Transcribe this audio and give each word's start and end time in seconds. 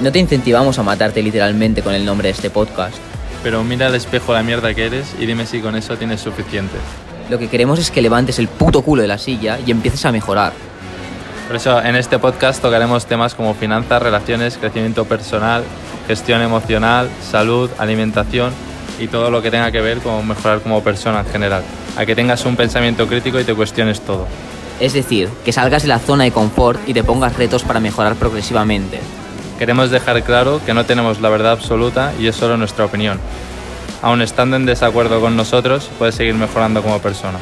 No 0.00 0.10
te 0.10 0.18
incentivamos 0.18 0.78
a 0.78 0.82
matarte 0.82 1.22
literalmente 1.22 1.82
con 1.82 1.94
el 1.94 2.04
nombre 2.04 2.28
de 2.28 2.32
este 2.32 2.50
podcast. 2.50 2.96
Pero 3.42 3.62
mira 3.62 3.88
al 3.88 3.94
espejo 3.94 4.32
la 4.32 4.42
mierda 4.42 4.72
que 4.74 4.86
eres 4.86 5.14
y 5.18 5.26
dime 5.26 5.46
si 5.46 5.60
con 5.60 5.76
eso 5.76 5.96
tienes 5.96 6.20
suficiente. 6.20 6.76
Lo 7.28 7.38
que 7.38 7.48
queremos 7.48 7.78
es 7.78 7.90
que 7.90 8.02
levantes 8.02 8.38
el 8.38 8.48
puto 8.48 8.82
culo 8.82 9.02
de 9.02 9.08
la 9.08 9.18
silla 9.18 9.58
y 9.64 9.70
empieces 9.70 10.04
a 10.04 10.12
mejorar. 10.12 10.52
Por 11.46 11.56
eso 11.56 11.82
en 11.82 11.96
este 11.96 12.18
podcast 12.18 12.62
tocaremos 12.62 13.06
temas 13.06 13.34
como 13.34 13.54
finanzas, 13.54 14.02
relaciones, 14.02 14.56
crecimiento 14.56 15.04
personal, 15.04 15.64
gestión 16.06 16.40
emocional, 16.40 17.10
salud, 17.30 17.70
alimentación 17.78 18.52
y 18.98 19.08
todo 19.08 19.30
lo 19.30 19.42
que 19.42 19.50
tenga 19.50 19.70
que 19.70 19.80
ver 19.80 19.98
con 19.98 20.26
mejorar 20.26 20.60
como 20.60 20.82
persona 20.82 21.20
en 21.20 21.26
general. 21.26 21.62
A 21.96 22.06
que 22.06 22.14
tengas 22.14 22.44
un 22.46 22.56
pensamiento 22.56 23.06
crítico 23.06 23.38
y 23.38 23.44
te 23.44 23.54
cuestiones 23.54 24.00
todo. 24.00 24.26
Es 24.80 24.94
decir, 24.94 25.28
que 25.44 25.52
salgas 25.52 25.82
de 25.82 25.88
la 25.88 25.98
zona 25.98 26.24
de 26.24 26.32
confort 26.32 26.80
y 26.88 26.94
te 26.94 27.04
pongas 27.04 27.36
retos 27.36 27.62
para 27.62 27.80
mejorar 27.80 28.14
progresivamente. 28.16 28.98
Queremos 29.62 29.92
dejar 29.92 30.24
claro 30.24 30.60
que 30.66 30.74
no 30.74 30.86
tenemos 30.86 31.20
la 31.20 31.28
verdad 31.28 31.52
absoluta 31.52 32.12
y 32.18 32.26
es 32.26 32.34
solo 32.34 32.56
nuestra 32.56 32.84
opinión. 32.84 33.20
Aun 34.02 34.20
estando 34.20 34.56
en 34.56 34.66
desacuerdo 34.66 35.20
con 35.20 35.36
nosotros, 35.36 35.88
puedes 36.00 36.16
seguir 36.16 36.34
mejorando 36.34 36.82
como 36.82 36.98
persona. 36.98 37.38